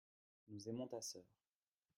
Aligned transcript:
nous 0.49 0.67
aimons 0.67 0.87
ta 0.87 0.99
sœur. 0.99 1.21